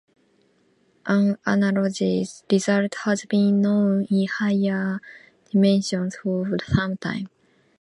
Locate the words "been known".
3.25-4.05